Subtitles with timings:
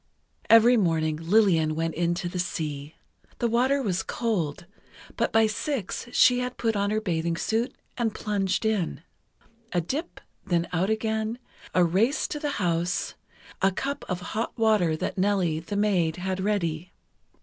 [0.49, 2.95] Every morning Lillian went into the sea.
[3.37, 4.65] The water was cold,
[5.15, 9.03] but by six she had put on her bathing suit, and plunged in.
[9.73, 11.37] A dip, then out again,
[11.75, 13.13] a race to the house,
[13.61, 16.91] a cup of hot water that Nellie, the maid, had ready.